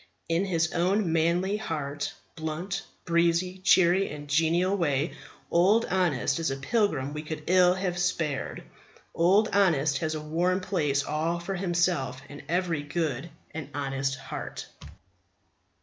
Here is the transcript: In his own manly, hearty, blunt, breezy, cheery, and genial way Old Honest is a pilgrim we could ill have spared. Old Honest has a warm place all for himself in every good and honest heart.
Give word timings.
In 0.27 0.45
his 0.45 0.71
own 0.73 1.13
manly, 1.13 1.57
hearty, 1.57 2.09
blunt, 2.35 2.81
breezy, 3.05 3.59
cheery, 3.59 4.09
and 4.09 4.27
genial 4.27 4.75
way 4.75 5.13
Old 5.51 5.85
Honest 5.85 6.39
is 6.39 6.49
a 6.49 6.55
pilgrim 6.57 7.13
we 7.13 7.21
could 7.21 7.43
ill 7.45 7.75
have 7.75 7.99
spared. 7.99 8.63
Old 9.13 9.49
Honest 9.49 9.99
has 9.99 10.15
a 10.15 10.19
warm 10.19 10.59
place 10.59 11.03
all 11.03 11.39
for 11.39 11.53
himself 11.53 12.19
in 12.29 12.41
every 12.49 12.81
good 12.81 13.29
and 13.53 13.69
honest 13.75 14.15
heart. 14.15 14.65